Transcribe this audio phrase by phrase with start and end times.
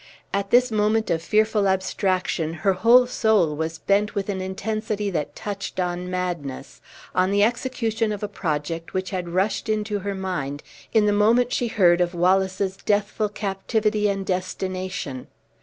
[0.33, 5.35] At this moment of fearful abstraction, her whole soul was bent with an intensity that
[5.35, 6.81] touched on madness,
[7.13, 11.53] on the execution of a project which had rushed into her mind in the moment
[11.53, 15.27] she heard of Wallace's deathful captivity and destination.